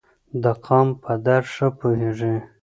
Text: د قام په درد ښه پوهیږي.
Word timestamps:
د 0.43 0.45
قام 0.65 0.87
په 1.01 1.13
درد 1.25 1.47
ښه 1.53 1.67
پوهیږي. 1.79 2.35